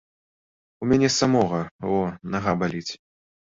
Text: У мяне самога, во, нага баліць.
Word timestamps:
У 0.85 0.87
мяне 0.91 1.09
самога, 1.19 1.61
во, 1.91 2.01
нага 2.35 2.59
баліць. 2.65 2.93